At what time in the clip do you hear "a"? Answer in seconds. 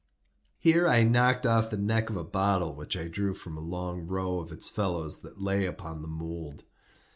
2.17-2.23, 3.55-3.61